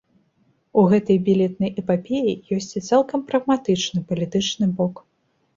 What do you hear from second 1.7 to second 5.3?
эпапеі ёсць і цалкам прагматычны палітычны бок.